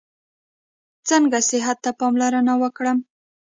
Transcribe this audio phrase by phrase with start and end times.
[1.09, 2.97] څنګه صحت ته پاملرنه وکړم؟